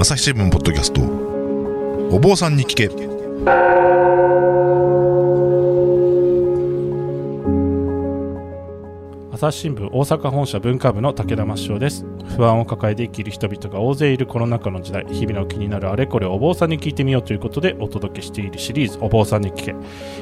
[0.00, 1.00] 朝日新聞ポッドキャスト。
[2.14, 2.88] お坊さんに聞け。
[9.38, 12.04] 朝日新聞大阪本社文化部の武田真翔です。
[12.36, 19.74] 不安を抱えて生きる人々が大勢いるコロナ禍の時代日々の気になるあれこれをお坊さんに聞いてみようということでお届けしているシリーズお坊さんに聞け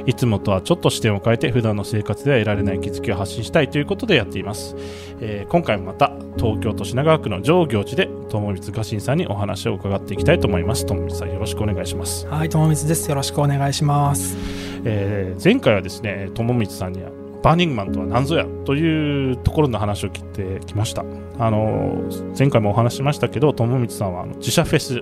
[0.04, 4.76] いつもとはちょっと視点を変えて普段の生活では得られない気づきを発信したいということでやっています、
[5.20, 10.84] えー今回もまた東京都品川区の上行寺で友光家臣さんにお話を伺っていきたいと思います。
[10.84, 12.26] 友光さんよろしくお願いします。
[12.26, 13.08] はい、友光です。
[13.08, 14.36] よろしくお願いします。
[14.84, 17.10] えー前回はですね友光さんには
[17.46, 21.04] バーニングマンとは何ぞやというところの話を聞いてきました
[21.38, 22.02] あの
[22.36, 25.00] 前回もお話しましたけど友光さんはあの自社フェス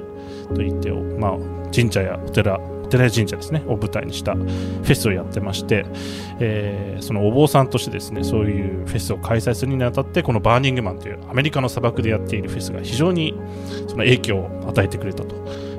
[0.55, 1.39] といって、まあ、
[1.75, 5.87] 神社やお寺お寺や神社ですねを舞台にしたフェスをやってまして、
[6.39, 13.35] えーそのお坊さんとしてですねそういうフェスを開催するにあたってこのバーニングマンというアメリカの砂漠でやっているフェスが非常に
[13.89, 15.35] その影響を与えてくれたと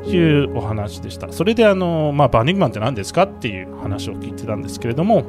[0.05, 1.31] いうお話でした。
[1.31, 5.25] それであの、まあ、バーニングマンって何ですかっていう話を聞いてたんですけれども、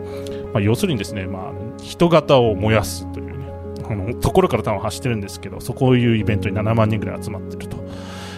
[0.56, 3.46] まあ、要するにですね、まあ、人型を燃やすというね、
[3.90, 7.76] あのところから多分走ってるんですけど、そこういうイベントに7万人ぐらい集まってると。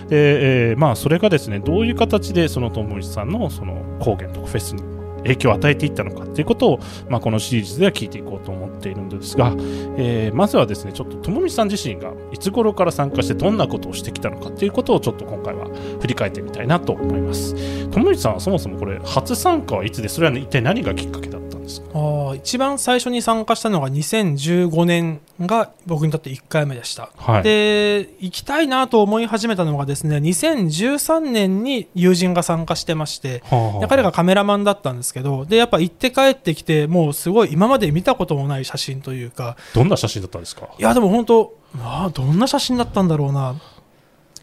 [0.08, 4.83] で、えーまあ、それがですね、どういう形でその友光さんのその高原とかフェスに
[5.22, 9.55] 影響を与えていったのかということを、まあ、このシリーズでは聞いていこうと思っているんですが、
[9.96, 15.66] えーまずはですねちょっと友光さん自身がいつ頃から参加してどんなことをしてきたのかということをちょっと今回は
[16.00, 17.55] 振り返ってみたいなと思います
[17.91, 21.38] 友光さんはそもそもこれ初参加はいつでそれは一体何がきっかけだ
[21.69, 27.11] ですかあー一番最初に参加したのが2015年が僕にとって1回目でした。
[27.16, 40.69] はいで、行きたいなと思い始めたのがですね、2013年に友人が参加してまして、はあ彼がカメラマンだったんですけど、で、やっぱ行って帰ってきて、もうすごい今まで見たこともない写真というか、どんな写真だったんですか？
[40.78, 43.55] いや、でも本当、あーどんな写真だったんだろうな。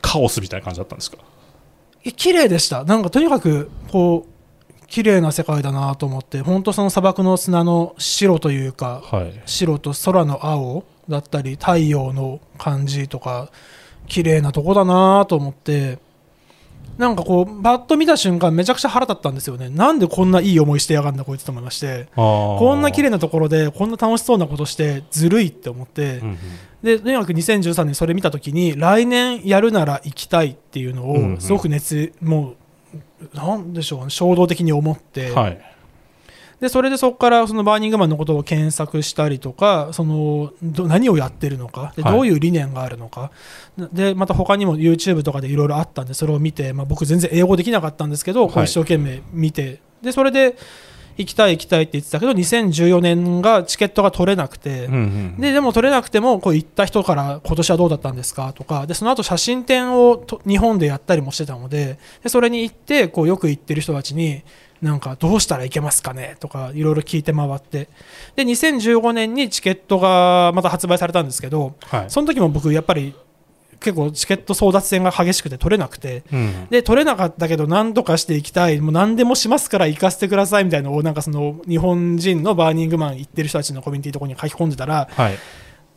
[0.02, 1.18] カオスみたいな感じだったんですか？
[2.18, 2.84] 綺麗でした。
[2.84, 4.35] なんかとにかく、こう、
[4.88, 13.50] 綺麗な世界だなと思って、本当その砂漠の砂の白というか、はい白と空の青だったり、太陽の感じとか、
[14.08, 16.00] 綺麗なとこだなと思って、
[16.98, 19.70] なんかこう、バッと見た瞬間、めちゃくちゃ腹立ったんですよね。
[19.70, 22.08] なんでこんないい思いしてやがんだ、こいつと思いまして。
[22.16, 26.38] ここんな綺麗なところで、こんな楽しそうなことして、ずるいって思って、うんうん
[26.84, 32.56] でとにかく2013年それ見た時に来年やるなら行きたいっていうのうんうんをすごく熱、もう
[33.34, 35.62] なんでしょうね衝動的に思って、はい。
[36.60, 42.14] でそれでそこからそのバーニングマンのことを検索したりとかそのど何をやってるのかではい。
[42.14, 43.32] どういう理念があるのか、
[43.92, 48.66] でまた他にも YouTube とかでいろいろあったんでそれを見て、まあ、僕全然英語できなかったんですけど、はい。
[48.66, 49.82] 一生懸命見て。
[50.02, 50.56] でそれで
[51.18, 58.88] 行きたい行きたいって言ってたけど2014年がチケットが取れなくて、うんうんででも取れなくてもこう行った人から今年はどうだったんですかとか。
[58.88, 64.44] でその後写真展をと日本でやったりもしてたのででそれに行ってこうよく行ってる人たちに
[64.82, 67.90] なんかどうしたらいけますかねとかいろいろ聞いて回って。
[68.36, 72.06] で2015年にチケットがまた発売されたんですけどはい。
[72.10, 73.16] その時も僕やっぱり
[73.80, 76.24] 結構チケット争奪戦が激しくて取れなくて。
[76.32, 76.68] うん。
[76.70, 78.80] で取れなかったけど何とかしていきたい。
[78.82, 85.38] もう何でもしますから行かせてくださいみたいなのをなんかその日本人のバーニングマン行ってる人たちのコミュニティとこに書き込んでたらはい。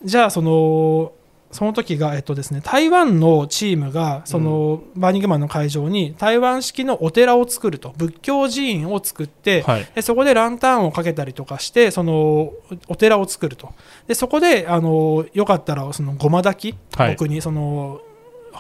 [0.05, 1.13] じゃあその
[1.51, 9.89] その時が、えっとですね、台湾のチームがその、バーニングマンの会場に台湾式のお寺を作ると仏教寺院を作って、はい。
[9.95, 12.53] でそこでランタンをかけたりとかしてその
[12.89, 13.73] お寺を作ると。
[14.07, 17.11] でそこであのよかったらそのごま炊き、はい。
[17.13, 18.03] 僕にその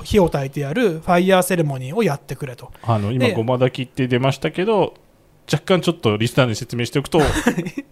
[0.02, 2.70] 火を焚いてやるファイヤーセレモニーをやってくれと。
[2.82, 4.94] あの今でごま炊きって出ましたけど
[5.50, 7.26] 若干ちょっとリスナーに説明しておくと友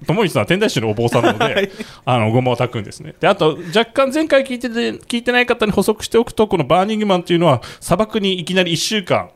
[0.06, 1.70] 光さんは天台宗のお坊さんなので、はい。
[2.04, 3.14] あのごまを炊くんですね。
[3.18, 9.30] であと若干前回聞いてて聞いてない方に補足しておくとこのバーニングマンというのは砂漠にいきなり1週間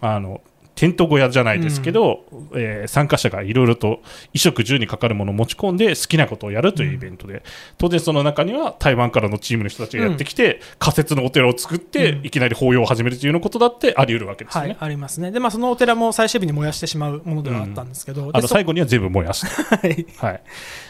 [0.00, 0.40] あの
[0.76, 4.04] テント小屋じゃないですけど、えー参加者がいろいろと衣
[4.34, 7.42] 食住にかかるものを持ち込んで好きなことをやるというイベントで、
[7.78, 12.26] 当然その中には台湾からのチームの人たちがやってきて、仮設のお寺を作って、うん。
[12.26, 14.70] いきなり法要を始めるというようなことだってあり得るわけですよね。
[14.70, 15.30] はい、ありますね。
[15.30, 19.46] で、まあ、そのお寺も最終日に燃やしてしまうものではあったんですけど、あの最後には全部燃やす。
[19.46, 20.06] はい。
[20.18, 20.40] はい。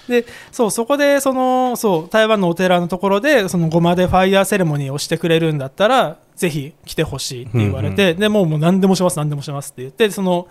[0.09, 10.49] でそうそこでそのそう台湾のお寺のところでそのごまでファイヤーセレモニーをしてくれるんだったらぜひ来てほしいって言われて、でもうもう何でもします何でもしますって言ってその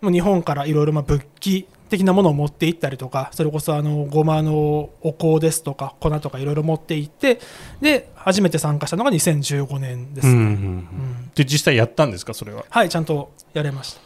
[0.00, 7.38] もう日本からいろいろまあ仏器的なものを持って行ったりとかそれこそあのごまのお香ですとか粉とかいろいろ持って行って
[7.80, 11.30] で初めて参加したのが2015年です、うんうんううんん。
[11.34, 12.64] で実際やったんですかそれは？
[12.68, 14.00] はいちゃんとやれました。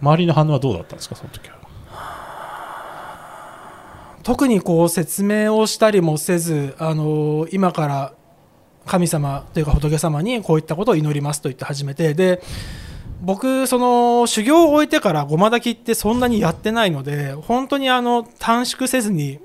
[0.00, 1.56] 周りの反応はどうだったんですかその時は？
[4.22, 8.12] 特にこう説明をしたりもせず、あの今から
[8.88, 12.42] 神様というか仏様にこういったことを祈りますと言って始めてで
[13.20, 19.40] 僕その修行を終えてからごま炊きってそんなにやってないので本当にあの短縮せずに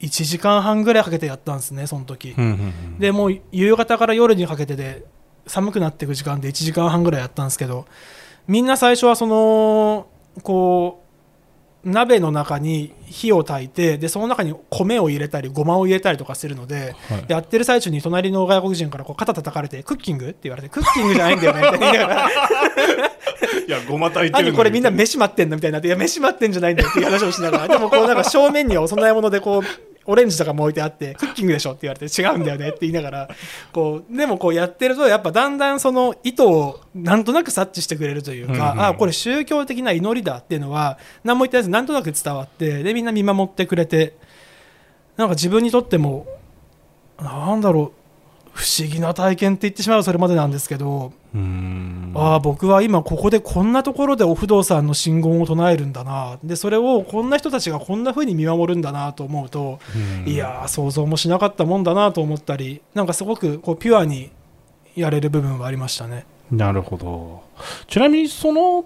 [0.00, 2.34] 1時間半ぐらいかけてやったんですねその時。
[2.36, 5.04] うんうんうんでもう夕方から夜にかけてで
[5.46, 7.86] 寒くなっていく時間で1時間半ぐらいやったんですけど
[8.46, 10.08] みんな最初はその
[10.42, 11.07] こう
[11.84, 17.24] 鍋の中に火を焚いてでその中に米を入れたりごまを入れたりとかするのではい。
[17.28, 22.06] やってる最中に隣の外国人からこう肩叩かれてクッキングって言われてクッキングじゃないんだよねって言いな。
[22.06, 25.78] が らいやごま炊いてるこれみんな飯待ってんのみたいにな。
[25.78, 27.68] っていや飯待ってんじゃないんだよっていう話をしながら。
[27.68, 29.62] でもこうなんか正面にはお供え物でこう
[30.08, 33.28] オレンジとかも置いてあってクッキングでしょって言われて違うんだよねって言いながら
[33.72, 44.16] こうでもこうやってるとやっぱだんだんその意図をなんとなく察知してくれるというか、うんうんあこれ宗教的な祈りだっていうのは何も言ってないですなんとなく伝わってでみんな見守ってくれて
[45.16, 46.26] なんか自分にとっても
[47.20, 48.07] なんだろう
[48.58, 51.12] 不思議な体験って言ってしまうとそれまでなんですけど
[52.14, 56.40] ああ僕は今ここでこんなところでお不動産の信言を唱えるんだな。
[56.42, 59.78] でそれをこんな人たちがこんな風に見守るんだなと思うと
[60.24, 60.28] うん。
[60.28, 64.32] いやー想像もしなかったもんだなと思ったりなんかすごくこうピュアに
[64.96, 66.26] やれる部分はありましたね。
[66.50, 67.42] なるほど。
[67.86, 68.84] ちなみにその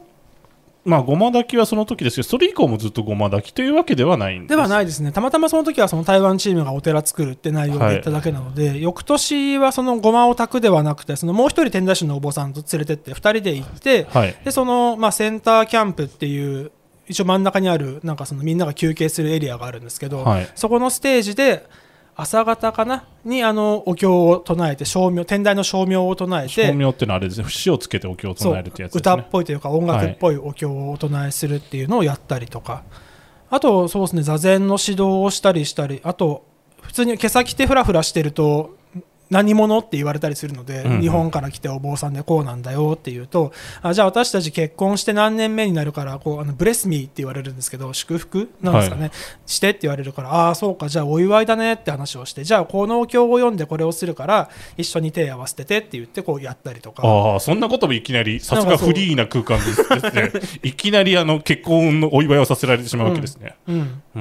[0.85, 4.51] まあごま炊きはその時ですけどそれ以降もずっとごま炊きというわけではないんです。
[4.51, 5.13] ではないですね。
[5.13, 14.37] たまたまその時はその台湾チームがお寺作るって内容で言っただけなので、翌年はそのごまを炊くではなくてそのもう一人天台宗のお坊さんと連れてって2人で行ってはい。
[14.45, 16.73] でその、まあ、センターキャンプっていう
[17.09, 20.49] 一応真ん中にあるなんかそのみんなが休憩するエリアがあるんですけど、はい。
[20.55, 21.67] そこのステージで
[22.15, 23.05] 朝方かな？
[23.25, 27.45] にあのお経を唱えて照明天台の照明を唱えて照明ってのはあれですね。
[27.45, 32.83] 節をつけてお経を唱えるってやつです歌っねぽいというか音楽っぽいお経をお唱えするっていうのをやったりとか、
[33.49, 36.45] あとそうですね座禅の指導をしたりしたりあと
[36.83, 38.77] 普通に毛先てフラフラしてると
[39.33, 39.79] 何者？
[39.79, 40.93] って言われたりするので、うん。
[40.95, 43.53] うん日本から来てお坊さんでこうなんだよっていうと
[43.83, 49.11] あじゃあ私たち結婚して何年目になるからこうあのブレスミーって言われるんですけど祝福なんですかね、
[49.47, 57.03] してって言われるからああそうかじゃあお祝いだねって話をしてじゃあこのお経を読んでこれをするから一緒に手合わせててって言ってこうやったりとか。
[57.07, 59.83] ああそんなこともいきなりさすがフリーな空間です
[60.15, 60.33] ね。
[60.63, 63.57] いきなりあの結婚のお祝いをさせられてしまうわけですね。
[63.67, 64.03] うん。
[64.15, 64.21] うー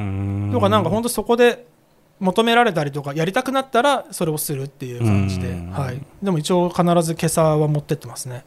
[0.49, 0.51] ん。
[0.51, 1.65] とかなんか本当そこで
[2.21, 5.71] 求められたりとかやりたくなったらそれをするっていう感じで、うん。
[5.71, 8.45] はい、でも一応必ず今朝は持ってってますね。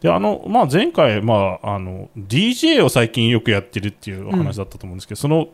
[0.00, 5.48] であのまあ、前回、まあ、あの DJ を最近よくやってるっていうお話だったと思うんですけど、その、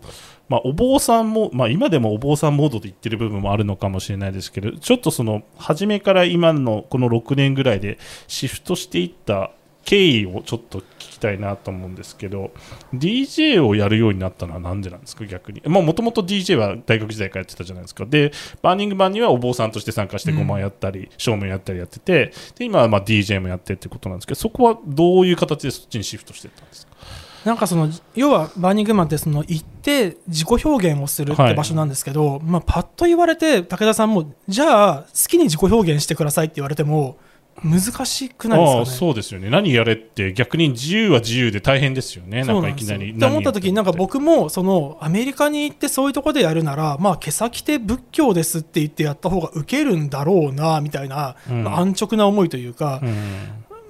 [0.51, 7.99] まあ、お坊さんも、まあ、今でもお坊さんモードで言ってる部分もあるのかもしれないですけどちょっとその初めから今のこの6年ぐらいで
[8.29, 9.51] シフトしていった
[9.85, 12.51] 経緯をちょっと聞きたいなと思うんですけど
[12.95, 15.25] DJ をやるようになったのはなんでなんですか？
[15.27, 15.61] 逆に。
[15.67, 18.07] もともと DJ は大学時代からやってたじゃないですか。
[18.07, 18.33] で
[18.63, 20.39] バーニングマンにはお坊さんとして参加してうん。
[20.39, 26.93] 5万やったり、照明やったりやっててで今はまあ DJ もやってってことなんですけどそこはどういう形でそっちにシフトしていったんですか？
[27.45, 37.19] なんかその要はバーニングマンってその行って自己表現をするってはい場所なんですけど、まあ、パッと言われて武田さんもじゃあ好きに自己表現してくださいって言われても
[37.63, 38.87] 難しくないですかね？
[38.87, 39.49] そうですよね。
[39.49, 42.43] 何やれって逆に自由は自由で大変ですよね。
[42.45, 51.65] なんかいきなりって思った時になんか僕もそのアメリカに行ってそういうところでやるならまあ毛先て仏教ですって言ってやった方がウケるんだろうなみたいな、うん。
[51.65, 53.15] まあ安直な思いというか、うん。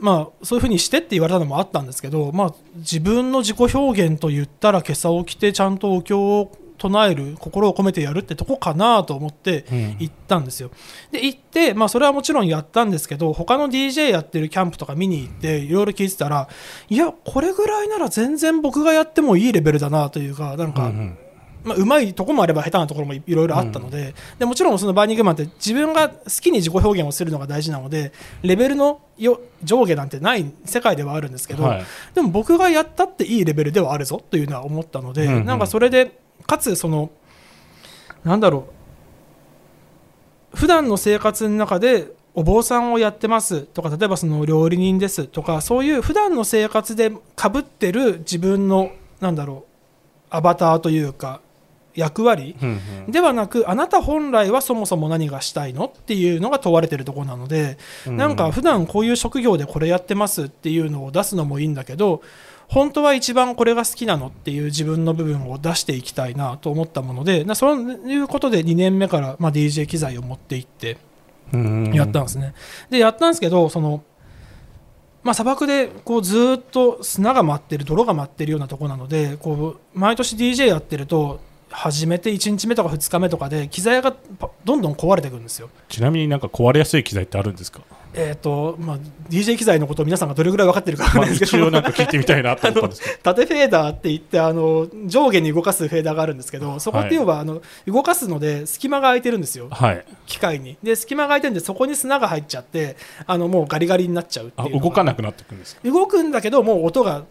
[0.00, 6.52] まあそういうふうにしてって言われたのもあったんですけどまあ自分の自己表現と言ったら毛さを着てちゃんとお経を
[6.84, 9.96] 唱える心を込めてやるってとこかなと思ってうん。
[9.98, 10.70] 行ったんですよ。
[11.10, 16.48] で行って、まあ、それはもちろんやったんですけど他の DJ やってるキャンプとか見に行っていろいろ聞いてたら
[16.88, 21.18] いやこれぐらいなら全然僕がやってもいいレベルだなというかなんか、うん
[21.64, 28.12] まあ、うまいところもあれば下手なところもいろいろあったので,、でもちろんそのバーニングマンって自分が好きに自己表現をするのが大事なので
[28.42, 31.84] レベルのよ上下なんてない世界ではあるんですけど、はい。
[32.14, 35.44] でも僕がやったっていいレベルではあるぞというのは思ったので、うんうん。
[35.44, 37.10] なんかそれでかつその
[38.24, 38.68] なんだろ
[40.52, 40.56] う。
[40.56, 43.62] 普段の生活の中でお坊さんをやってます。
[43.62, 45.26] とか例えばその料理人です。
[45.26, 49.70] とかそういう普段の生活でかぶってる自分のなんだろう。
[50.30, 51.40] アバターというか
[51.94, 52.56] 役割
[53.08, 62.22] ではなくあなた本来はそもそも何がしたいのっていうのが問われてるところなので、なんか普段こういう職業でこれやってますっていうのを出すのもいいんだけど
[62.68, 70.96] 本当は一番これが好きなのっていう自分の部分を出していきたいなと思ったものでなそういうことで2年目から、まあ、DJ 機材を持って行って
[71.52, 72.54] うんやったんですね。
[72.90, 74.02] でやったんですけどその、
[75.22, 81.40] まあ、砂漠でこうずーっと砂が舞ってる泥が舞ってるようなところなのでこう毎年 DJ やってると
[81.76, 85.68] 始めて1日目とか2日目とかで機材がパどんどん壊れていくんですよ。
[85.88, 87.80] ちなみになんか壊れやすい機材ってあるんですか、
[88.14, 93.16] えーとまあ、DJ 機材のことを皆さんがどれぐらい分かってるかわかんまあ、ないですけど、一応なんか聞いてみたいなと思ったんですけど。
[93.24, 99.68] 縦フェーダーって言ってあの上下に動かすフェーダーがあるんですけどそこって要は、あの動かすので隙間が空いてるんですよ。
[99.70, 100.04] はい。
[100.26, 100.78] 機械に。
[100.80, 104.84] で隙間が空いてるんでそこに砂が入っちゃってあのもうガリガリになっちゃうってあいうのが。
[104.84, 105.80] 動かなくなってくるんですか？
[105.82, 107.24] 動くんだけどもう音が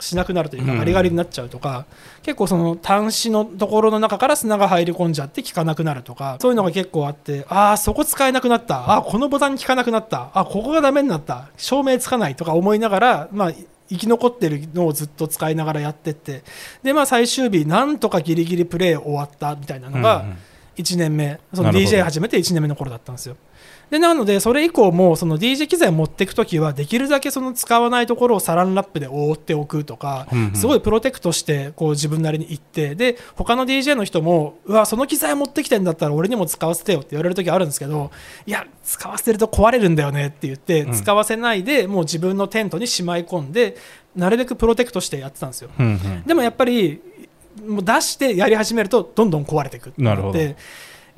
[0.00, 0.78] しなくなるというかうん。
[0.78, 1.86] ガリガリになっちゃうとか、
[2.22, 8.92] 結構その端子のところの中から砂が入り込んじゃって効かなくなるとかそういうのが結構あってああそこ使えなくなった。
[8.92, 10.30] あーこのボタン効かなくなった。
[10.34, 11.48] あここがダメになった。
[11.56, 13.52] 照明つかないとか思いながらまあ
[13.90, 16.42] 生き残ってるのをずっと使いながらやってって。
[16.82, 20.36] でまあ最終日なんとかギリギリプレイ終わったみたいなのが、うんうん。
[20.76, 21.40] 1年目。
[21.52, 23.36] その DJ 始めて1年目の頃だったんですよ
[23.90, 30.54] でなのでそれ以降もその DJ 機材を持っていくときはできるだけその使わないところをサランラップで覆っておくとか、うんうん。
[30.54, 38.10] すごいプロテクトしてこう自分なりに言ってで他の DJ の人もうわその機材持ってきてんだったら俺にも使わせてよって言われる時あるんですけど
[38.46, 43.76] いや使わせてると壊れるんだよねって言って、うん使わせないでもう自分のテントにしまい込んで
[44.16, 45.70] なるべくプロテクトしてやってたんですよ。
[45.78, 46.22] うんうん。
[46.24, 47.00] でもやっぱり
[47.66, 50.38] もう出してやり始めるとどんどん壊れていくってなるほど。
[50.38, 50.56] で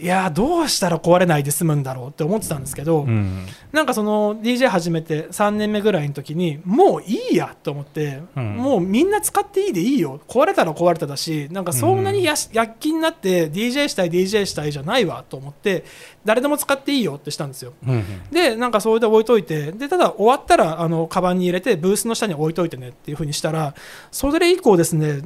[0.01, 3.47] いやーどうしたら壊れないで済むんだろうって思ってたんですけど、うん。
[3.73, 8.57] なんかその DJ 始めて3年目ぐらいの時にもういいやと思って、うん。
[8.57, 10.21] もうみんな使っていいでいいよ。
[10.27, 15.85] 壊れたら壊れただしなんかそんなに躍起になって DJ したい DJ したいじゃないわと思って
[16.25, 17.75] 誰でも使っていいよってしたんですよ。
[17.87, 18.05] うんうん。
[18.31, 23.75] でなんかそれで置いといてでただ終わったらあのカバンに入れてブースの下に置いといてねっていう風にしたら
[24.11, 25.23] それ以降ですね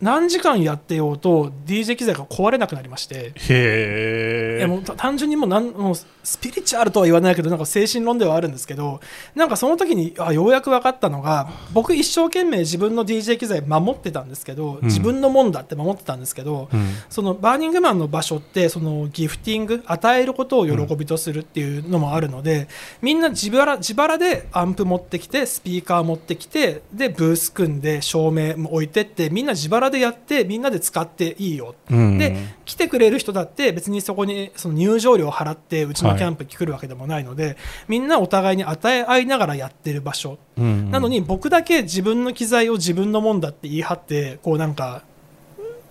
[0.00, 3.32] 何時間やってようと DJ 機材が壊れなくなりまして。
[3.34, 4.66] へえ。
[4.66, 9.00] もうた単純にもうなんもうスピリチュアルとは言わないけどなんか精神論ではあるんですけど
[9.34, 16.86] なんかその時にあようやく分かったのが僕一生懸命自分の DJ 機材守ってたんですけど、自分のもんだって守ってたんですけど、うん。
[17.08, 22.68] そのバーニングマンの場所ってそのギフティング与えることを喜びとするっていうのもあるので、
[23.02, 31.74] みんな自腹自腹でアンプ持ってきてスピーカー持ってきてでブース組んで照明も置いてってみんな自腹でやってみんなで使っていいよ。
[31.90, 32.18] うん。
[32.18, 37.56] で来てくれる人だって別にそこにその入場料を払ってうちのキャンプに来るわけでもないので、
[37.88, 40.90] みんなお互いに与え合いながらやってる場所、うん。
[40.90, 45.02] なのに僕だけ自分の機材を自分のもんだって言い張ってこうなんか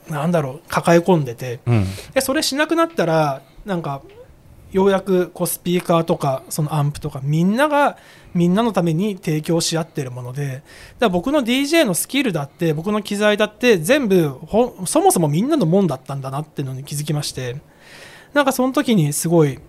[0.10, 1.86] なんだろう抱え込んでてうん。
[2.14, 4.02] でそれしなくなったらなんか
[4.76, 7.98] ようやくこうスピーカーとかそのアンプとかみんなが
[8.34, 10.64] みんなのために提供し合ってるものでだか
[11.00, 17.56] ら僕の DJ のスキルだって僕の機材だって全部ほそもそもみんなのもんだったんだなっていうのに気づきまして
[18.34, 19.60] なんかその時にすごい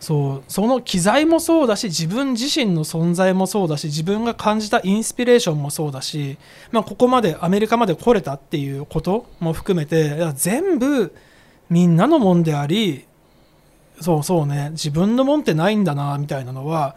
[0.00, 6.38] そうその機材もそうだし自分自身の存在もそうだし自分が感じたインスピレーションもそうだし、
[6.70, 11.14] まあ、ここまでアメリカまで来れたっていうことも含めて全部
[11.68, 13.06] みんなのもんであり
[14.00, 14.70] そうそうね。
[14.72, 16.96] 自分のもんってないんだなみたいなのは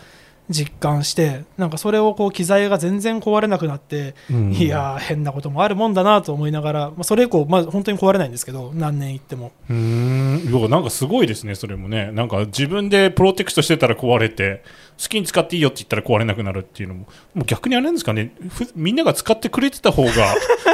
[0.50, 4.54] 実感してなんかそれをこう機材が全然壊れなくなって、うん。
[4.54, 9.52] いやー変なこともあるもんだなと思いながら、まあ、それ以降、まあ、本当に壊れないんですけど何年行っても。
[9.70, 10.70] うーん。
[10.70, 14.64] なんかすごいですね、それもね、なんか自分でプロテクトしてたら壊れて、
[15.02, 20.12] 好きに使っていいよって言ったら壊れなくなるっていうのも、もう逆にあれなんですかね、ふみんなが使ってくれてた方が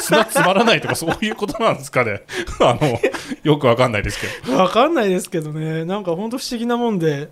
[0.02, 2.24] 砂詰まらないとか、そういうことなんですかね、
[2.60, 3.00] あの
[3.44, 4.58] よくわかんないですけど。
[4.58, 7.30] わかんないですけどね、なんか本当不思議なもんで、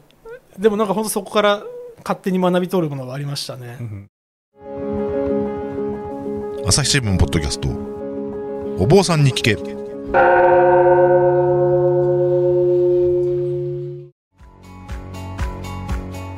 [0.59, 1.63] でもなんか本当そこから
[2.03, 3.77] 勝手に学び取るものがありましたね。
[3.79, 4.07] うん。
[6.67, 7.69] 朝日新聞ポッドキャスト。
[8.77, 9.55] お坊さんに聞け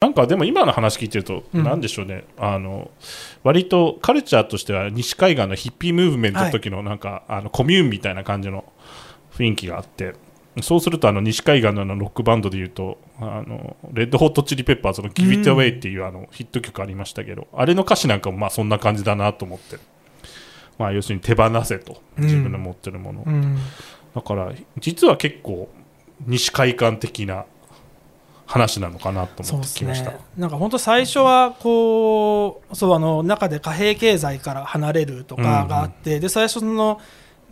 [0.00, 1.62] なんかでも今の話聞いてると、うん。
[1.62, 2.90] なんでしょうね、あの
[3.42, 8.64] 割とカルチャーとしては西海岸のヒッピームーブメントの時のなんか、あのコミューンみたいな感じの
[9.34, 10.14] 雰囲気があって、
[10.62, 19.76] そうするとあの西海岸のロックバンドでいうと、あのレッドホットチリペッパーズの Give It Away っていうあのヒット曲ありましたけど、あれの歌詞なんかもまあそんな感じだなと思って、
[20.78, 23.20] まあ、要するに手放せと、自分の持ってるもの。
[23.20, 23.24] を。
[23.26, 23.58] うん。
[24.14, 25.68] だから実は結構
[26.26, 27.44] 西海岸的な
[28.50, 30.10] 話なのかなと思ってきました。
[30.10, 30.18] ね。
[30.36, 37.00] なんか本当最初はこうそうあの中で貨幣経済から離れるとかがあって、で最初の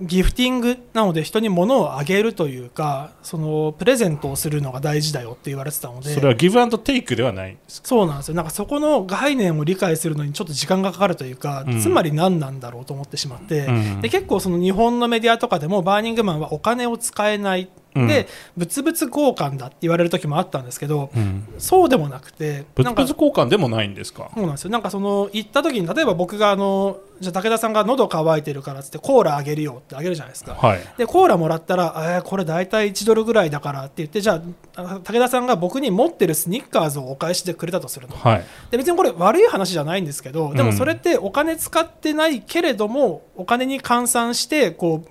[0.01, 6.15] ギフティングなので人に物をあげるというかそのプレゼントをするのが大事だよって言われてたので。
[6.15, 8.35] それはギブアンドテイクではないそうなんですよ。
[8.35, 11.81] なんかそこの概念を理解するのにちょっと時間がかかるというか、うん。
[11.81, 14.01] つまり何なんだろうと思ってしまって、うん。
[14.01, 18.09] で結構その日本のメディアとかでもバーニングマンはお金を使えないうん。
[18.09, 21.45] で、物々交換だって言われる時もあったんですけど、うん。
[21.59, 24.31] そうでもなくて物々交換でもないんですか？
[24.35, 24.71] そうなんですよ。
[24.71, 30.55] なんかその行った時に例えば僕があのじゃあ武田さんが喉乾いてるからっつってコーラあげるよってあげるじゃないですか。
[30.55, 30.81] はい。
[30.97, 34.43] でコーラもらったら、えーこれ大体1ドルぐらいだからって言ってじゃ
[34.77, 38.17] ああ武田さんが僕に持ってるスニッカーズをお返しでくれたとすると。
[38.17, 38.45] はい。
[38.71, 45.09] で別にこれ悪い話じゃないんですけどでもそれってお金使ってないけれどもお金に換算してこう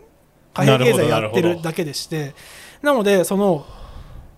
[0.53, 1.41] 貨幣経済やってなるほどなるほど。
[1.55, 2.33] るだけでして
[2.81, 3.65] なのでその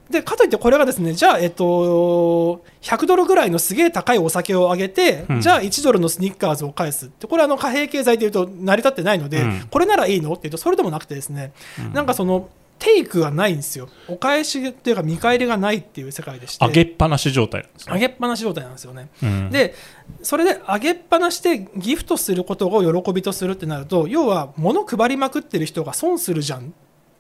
[0.10, 5.41] でかといってこれがですねじゃあ、えっと、100ドルぐらいのすげえ高いお酒をあげて、うん。
[5.41, 7.08] じゃあ1ドルのスニッカーズを返す。
[7.08, 9.67] ってこれはあの貨幣経済でいうと成り立ってないので、うん。
[9.69, 11.51] これならいいのっていうとそれでもなくてですね、
[11.93, 13.88] なんかそのテイクがないんですよ。
[14.08, 16.65] お返しっていうか見返りがないっていう世界でして。
[16.65, 17.93] 上げっぱなし状態なんですね。
[17.93, 19.10] 上げっぱなし状態なんですよね。
[19.22, 19.50] うん。
[19.51, 19.75] で
[20.24, 26.74] それで上げっぱなしでギフトすることを喜びとするってなると要は物配りまくってる人が損するじゃん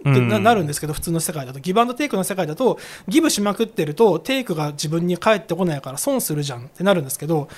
[0.07, 1.59] ってな,、るんですけど普通の世界だと。
[1.59, 6.65] ギブアンドテイクの世界だとギブしまくってるとテイクが自分に返ってこないから損するじゃん。
[6.65, 7.49] ってなるんですけど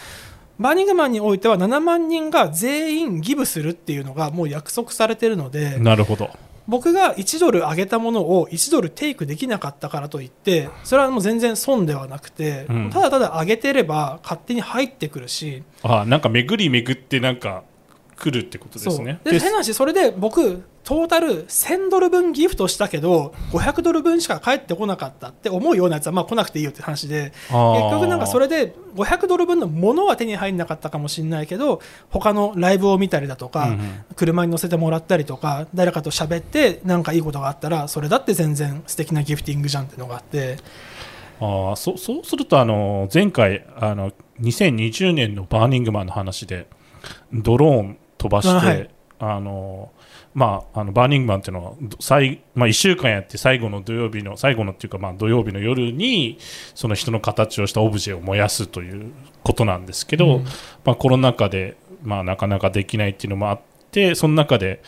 [0.59, 6.29] バーニングマンにおいては7万人が全員ギブするっていうのがもう約束されてるのでなるほど。
[6.67, 12.89] 僕が1ドル上げたものを1ドルテイクできなかったからといってそれはもう全然損ではなくて、うん。
[12.91, 17.63] ただただ上げてれば勝手に入ってくるしあなんか巡り巡ってなんか
[18.21, 19.19] 来るってことですね。
[19.23, 27.51] で変な話それで僕トータル1000ドル分ギフトしたけど500ドル分しか返ってこなかったって思うようなやつはまあ来なくていいよって話で結
[27.91, 34.05] 局なんかそれで500ドル分のものは手に入んなかったかもしれないけど他のライブを見たりだとか、うんうん。
[34.15, 40.57] 車に乗せてもらったりとか誰かと喋ってなんかいいことがあったらそれだって全然素敵なギフティングじゃんっていうのがあって。
[41.39, 44.11] ああそそうするとあの前回あの
[44.41, 46.67] 2020年のバーニングマンの話で
[47.33, 48.89] ドローン飛ばして、あはい。
[49.23, 49.91] あの
[50.33, 56.39] まあ、あのバーニングマンっていうのはど最、まあ、1週間やって最後の土曜日の最後のっていうか、まあ、土曜日の夜に
[56.73, 59.11] その人の形をしたオブジェを燃やすという
[59.43, 60.43] ことなんですけど、うん。
[60.85, 64.81] まあ、コロナ禍で、まあ、なかなかできないっていうのもあってその中で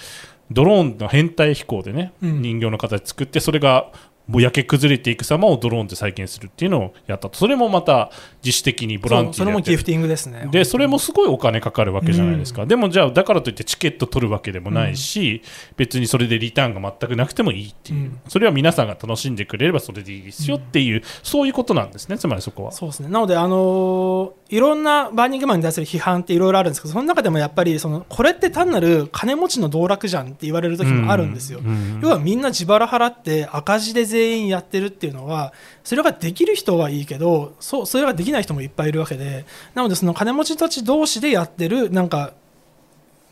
[0.50, 2.42] ドローンの編隊飛行でね、うん。
[2.42, 3.92] 人形の形作ってそれが
[4.28, 7.38] もう焼け崩れていく様をドローンで再現するっていうのをやったと。
[7.38, 8.12] それもまた
[8.44, 10.48] 自主的にボランティアそれもギフティングですね。
[10.52, 15.42] でそれもすごいお金かかるわけじゃないですか、でもじゃあだからといってチケット取るわけでもないし、
[15.78, 18.20] 別にそれでリターンが全くなくてもいいっていう、うん。
[18.28, 22.18] それは皆さんが楽しんでくれればそれでいいですよっていう、そういうことなんですね。
[22.18, 22.72] つまりそこは。
[22.72, 23.10] そうですね。
[23.10, 32.00] なので、あのーいろんなバーニングマンに対する批判っていろいろあるんですけどその中でもやっぱりそのこれって単なる金持ちの道楽じゃんって言われる時もあるんですよ、うん。
[32.04, 42.34] 要はみんな自腹払って赤字で全員やってるっていうのはそれができる人はいいけどそうそれができない人もいっぱいいるわけでなのでその金持ちたち同士でやってるなんか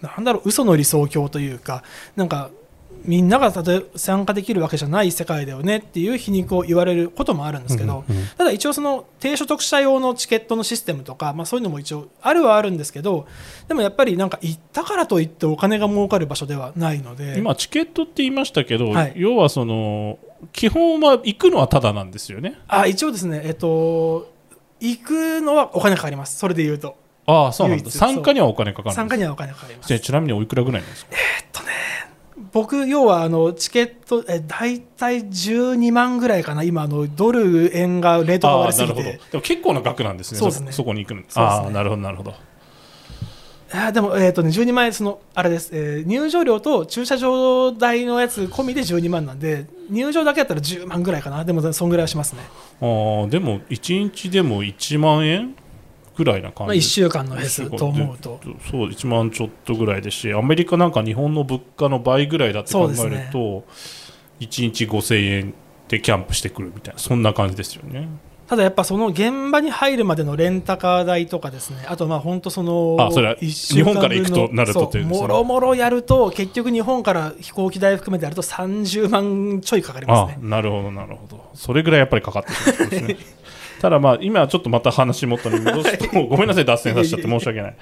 [0.02, 1.84] なんだろう嘘の理想郷というか
[2.16, 2.50] なんか
[3.04, 8.04] みんながたとえ参加できるわけじゃない世界だよねっていう皮肉を言われることもあるんですけど、
[8.38, 13.28] ただ一応その低所得者用のチケットのシステムとか、まあ、そういうのも一応あるはあるんですけど
[13.68, 19.14] でもやっぱりなんか行ったからといってお金が儲かる場所ではないので今チケットって言いましたけど、はい。
[19.16, 20.20] 要はその
[20.54, 22.60] 基本は行くのはタダなんですよね。
[22.68, 24.32] あ一応ですねえっと
[24.80, 26.38] 行くのはお金かかります。
[26.40, 26.98] それで言うと。
[27.28, 27.92] ああそうなんだ。
[27.92, 30.00] 参加にはお金かかる参加にはお金かかります。
[30.00, 31.12] ちなみにおいくらぐらいなんですか？
[32.54, 36.64] 僕要はあのチケットえ大体12万ぐらいかな。
[36.64, 39.04] 今あのドル円がレートがああ悪すぎて。
[39.04, 40.40] でも結構な額なんですね。
[40.40, 40.72] そうですね。
[40.72, 41.22] そこに行くの。
[41.22, 41.44] そうですね。
[41.44, 42.34] ああなるほどなるほど。
[43.74, 51.46] あーでも、えーとね、12万円そのあれです、えー入場料と駐車場代のやつ込みで12万なんで入場だけだったら10万ぐらいかな。
[51.46, 52.42] でもそんぐらいはしますね、
[52.82, 55.56] ああでも1日でも1万円？
[56.15, 58.39] ぐらいな感まあ、じ1週間のフェスと思うと。
[58.69, 63.63] そう1万ちょっとぐらいですしアメリカなんか日本の物価の倍ぐらいだって考えると、
[64.39, 65.54] 1日5000円
[65.88, 68.08] でキャンプしてくるみたいなそんな感じですよね。
[68.52, 71.86] ただやっぱその現場に入るまでのレンタカー代とかですね。
[71.88, 80.39] あとまあ本当そのあそれは日本から行くとなるとっていうもろもろやると結局日本から飛行機代含めてやると30万ちょいかかりますね。
[80.43, 81.50] あなるほどなるほど。
[81.54, 83.17] それぐらいやっぱりかかってくるんですね
[83.82, 87.76] ただまあ今ちょっとまた話元に戻すとごめんなさい脱線させちゃって申し訳ない。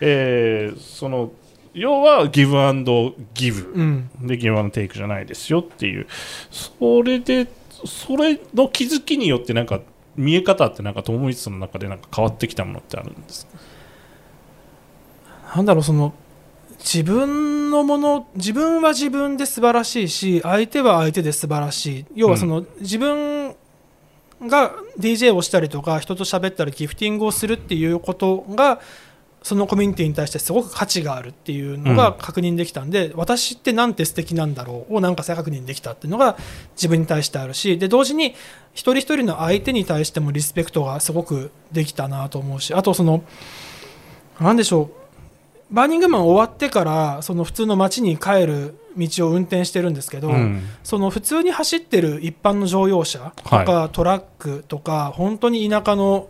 [0.00, 1.32] えーその
[1.74, 3.72] 要はギブアンドギブ。
[3.74, 4.10] うん。
[4.22, 6.06] でギブアンドテイクじゃないですよっていう。
[6.50, 7.48] それで
[7.84, 9.80] それの気づきによってなんか
[10.16, 13.58] 見え方ってなんか友光さんの中でなんか変わってきたものってあるんですか？
[15.56, 16.14] なんだろうその
[16.78, 22.06] 自分のもの自分は自分で素晴らしいし相手は相手で素晴らしい。
[22.14, 23.43] 要はその、自分
[24.42, 28.80] が DJ をしたりとか人と喋ったりギフティングをするっていうことが
[29.44, 36.38] そのコミュニティに対してすごく価値があるっていうのが確認できたんで、私ってなんて素敵なんだろうをなんか再確認できたっていうのが
[36.76, 38.34] 自分に対してあるしで同時に
[38.72, 43.22] 一人一人の相手に対してもリスペクトがすごくできたなと思うしあとその
[44.40, 45.03] なんでしょう
[45.74, 50.62] バーニングマン終わってからその普通の街に帰る道を運転してるんですけど、うん。
[50.84, 56.28] その普通に走ってる一般の乗用車とか、トラックとか本当に田舎の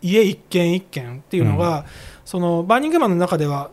[0.00, 1.84] 家一軒一軒っていうのが、
[2.24, 3.70] そのバーニングマンの中では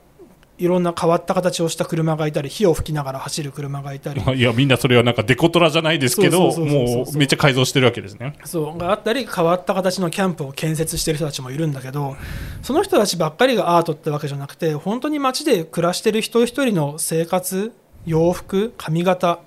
[0.59, 4.21] いろんな変わった形をした車がいたり火を吹きながら走る車がいたり。
[4.37, 8.35] いやみんなそれはなんかデコトラじゃないですけどもうめっちゃ改造してるわけですね。
[8.45, 12.15] そうがあったり変わった形のキャンプを建設してる人たちもいるんだけど
[12.61, 17.71] その人たちばっかりがアートってわけじゃなくて本当に街で暮らしてる一人一人の生活
[18.05, 19.39] 洋服髪型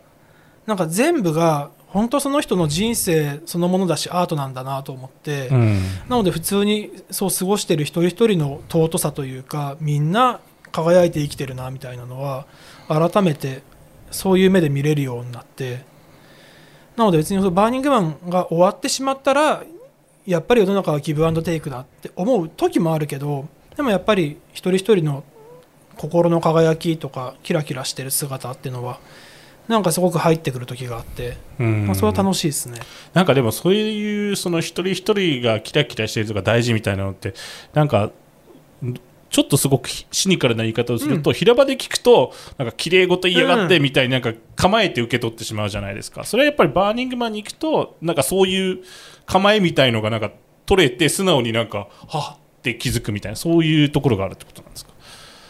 [0.67, 5.81] なんか全部が本当その人の人生そのものだしアートなんだなと思って、うん。
[6.09, 10.41] なので普通にそう過ごしてる一人一人の尊さというかみんな
[10.73, 12.47] 輝いて生きてるなみたいなのは
[12.89, 13.63] 改めて
[14.11, 15.85] そういう目で見れるようになって
[16.97, 19.65] なので別にそのバーニングマンが終わってしまったら
[20.27, 25.25] やっぱり世の中はギブアンドテイクだって思う時もあるけどでもやっぱり一人一人の
[25.97, 28.99] 心の輝きとかキラキラしてる姿っていうのは
[29.69, 32.79] なんかすごく入ってくる時があって、うんまあ、それは楽しいですね。
[33.15, 37.35] なんかでもそういうその一人一人がキラキラしてるとか大事みたいなのって
[37.75, 38.13] なんか
[39.37, 46.25] ちょっとすごくシニカルな言い方をすると、平場で聞くとなんか綺麗事言いやがってみたいになんか構えて受け取ってしまうじゃないですか。
[46.25, 48.79] それはやっぱりバーニングマンに行くとなんかそういう
[49.27, 50.31] 構えみたいのがなんか
[50.65, 54.93] 取れて素直になんかはっって気づくみたいなそういうところがあるってことなんですか？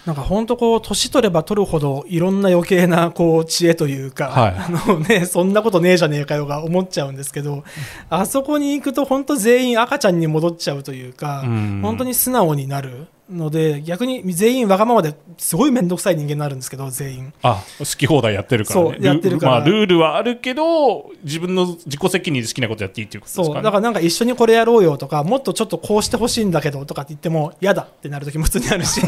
[0.04, 4.54] なんか本当こう年取れば取るほどいろんな余計なこう知恵というか、はい。
[4.56, 7.64] あのねそんなことねえじゃねえかよが思っちゃうんですけど
[8.08, 11.80] あそこに行くと本当全員赤ちゃんに戻っちゃうというか、うん。
[11.82, 17.32] 本当に素直になるので逆に全員わがままですごい面倒くさい人間になるんですけど全員。
[17.42, 18.90] あ好き放題やってるからね。
[18.92, 19.60] そうやってるから。
[19.60, 23.46] ルまあ、ルールはあるけど自分の自己責任で好きなことやっていいっていうことですかね。
[23.54, 23.62] そう。
[23.62, 29.00] だからなんか一緒にこれやろうよとかもっとちょっとこうしてほしいんだけどとかって言っても嫌だってなる時も普通にあるし。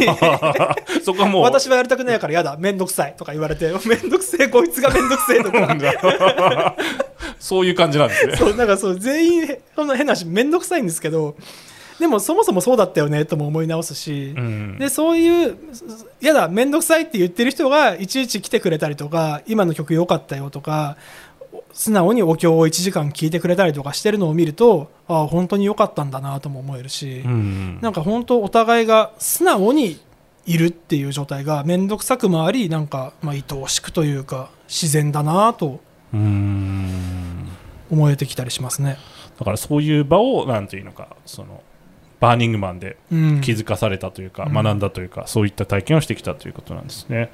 [1.05, 6.77] そこはもう私はやりたくないから嫌だ面倒くさいとか言われて面倒くせえこいつが面倒くせえとか。
[7.39, 8.37] そういう感じなんですね。
[8.37, 11.37] そうなんかそう全員へそんな変な話面倒くさいんですけど
[11.99, 14.79] でもそもそもそうだったよねとも思い直すし、うん。
[14.79, 15.57] でそういう
[16.21, 20.97] やだ面倒くさいって言ってる人がいちいち来てくれたりとか今の曲良かったよとか
[21.73, 27.79] 素直にお経を1時間聞いてくれたりとかしてるのを見るとああ本当に良かったんだなとも思えるし、うん。
[27.81, 30.01] なんか本当お互いが素直に
[30.47, 35.81] いるっていう状態が面倒くさくもありなんかまあ愛おしくというか自然だなと
[36.15, 37.49] うん。
[37.91, 38.99] 思えてきたりしますね。
[39.39, 41.63] だからそういう場をなんていうのかその
[42.21, 47.31] バーニングマンでうん気づかされたというか、うん学んだというかそういった体験をしてきたということなんですね。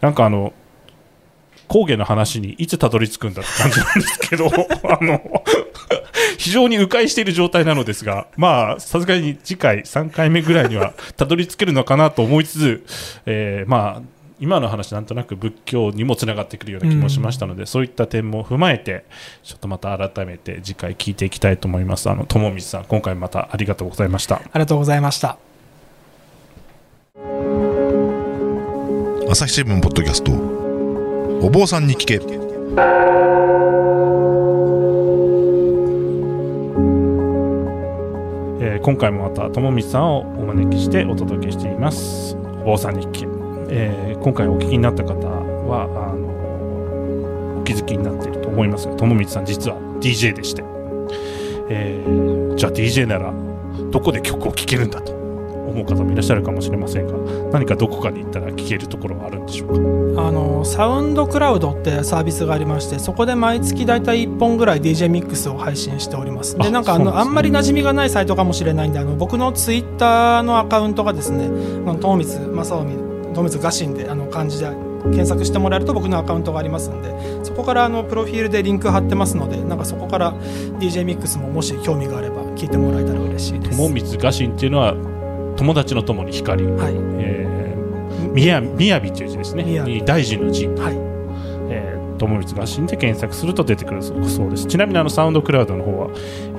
[0.00, 0.52] なんかあの
[1.68, 4.46] 工芸の話にいつたどり着くんだって感じなんですけど
[4.84, 5.42] あの
[6.36, 12.84] 非常に迂回している状態なのですがまあさすがに次回3回目ぐらいにはたどり着けるのかなと思いつつ、
[13.26, 19.04] えーまあ今の話なんとなく仏教にもつながってくるような気もしましたので、そういった点も踏まえて
[19.42, 22.10] ちょっとまた改めて次回聞いていきたいと思います。
[22.10, 24.36] あの友光さん今回またありがとうございました。
[24.36, 25.38] ありがとうございました。
[29.30, 30.32] 朝日新聞ポッドキャスト
[31.46, 32.14] お坊さんに聞け。
[38.60, 42.36] えー今回もまた友光さんをお招きしてお届けしています。
[42.36, 43.26] お坊さん日記、
[43.70, 50.64] えー今回お聞きになった方はあのお気づきになっていると思いますが友光さん実は DJ でして、
[51.68, 53.32] えーじゃあ DJ なら
[53.90, 57.14] どこで曲を聴けるんだと思う方もいらっしゃるかもしれませんが
[57.50, 60.28] 何かどこかに行ったら聴けるところはあるんでしょうか？
[60.28, 66.56] あのサウンドクラウドってサービスがありましてそこで毎月大体1本ぐらい DJ ミックスを配信しております。
[66.56, 67.24] であなんかあそうなんですね。
[67.24, 72.38] のあんまり馴染みがないサイトかもしれないんであの僕のツイッターのアカウントがですね友光正
[72.84, 74.66] 臣友光ガシンであの漢字で
[75.04, 80.32] 検索してもらえると僕のアカウントがありますんでそこからあのプロフィールでリンク貼ってますのでなんかそこから
[80.78, 83.78] DJ ミックスももし興味があれば聞いてもらえたら嬉しいです。
[83.78, 84.94] 友光画心っていうのは
[85.56, 86.94] 友達の友に光、はい。
[87.18, 90.94] えー、みやみやびという字ですね大事の字はい。
[91.70, 94.20] えー、友光合心で検索すると出てくるそう
[94.50, 94.66] です。
[94.66, 96.08] ちなみにあのサウンドクラウドの方は、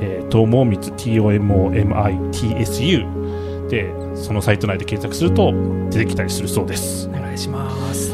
[0.02, 3.45] えー、友光 TOMOMITSU
[3.76, 5.52] でそのサイト内で検索すると
[5.90, 7.10] 出てきたりするそうです。
[7.10, 8.14] お願いします。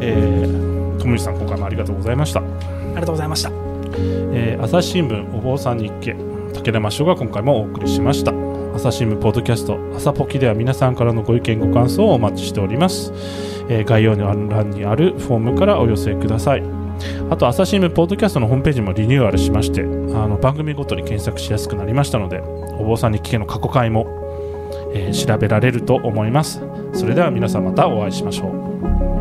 [0.00, 2.42] えー、ともみさん今回もありがとうございました、あ
[2.88, 3.50] りがとうございました。
[4.34, 8.32] えー朝日新聞お坊さん日記武田真翔が今回もお送りしました。
[8.74, 13.12] 朝日新聞ポッドキャスト朝ポキでは皆さんからのご意見ご感想をお待ちしております、
[13.68, 16.62] えー概要欄にあるフォームからお寄せください。
[17.30, 19.84] あと朝日新聞ポッドキャストのホームページもリニューアルしましてあ
[20.26, 22.40] の番組ごとに検索しやすくなりましたので
[22.78, 24.06] お坊さん日記の過去回も、
[24.94, 26.60] えー調べられると思います。
[26.92, 29.11] それでは皆さんまたお会いしましょう。